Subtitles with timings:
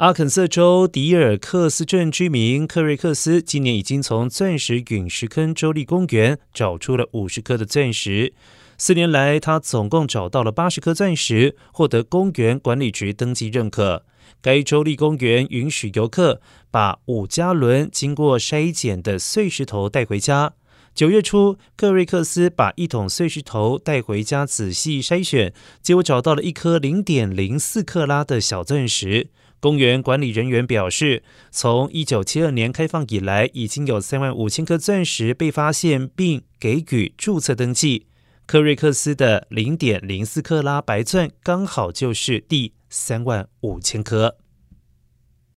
[0.00, 8.32] 阿肯色州迪尔克斯镇居民克瑞克斯今年已经从钻石陨石坑州立公园找出了五十颗的钻石。
[8.78, 14.06] 四年来，他总共找到了八十颗钻石，获得公园管理局登记认可。
[14.40, 16.40] 该州立公园允许游客
[16.70, 20.54] 把五加仑经过筛检的碎石头带回家。
[20.94, 29.30] 九月初，克瑞克斯把一桶碎石头带回家仔细筛选，结果找到了一颗零点零四克拉的小钻石。
[29.60, 38.06] 公园管理人员表示，从一九七二年开放以来，已经有三万五千颗钻石被发现并给予注册登记。
[38.46, 44.36] 克瑞克斯的零点零四克拉白钻刚好就是第三万五千颗。